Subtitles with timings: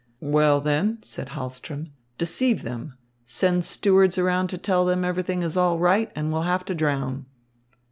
[0.23, 2.97] "Well, then," said Hahlström, "deceive them.
[3.27, 7.27] Send stewards around to tell them everything is all right and we'll have to drown."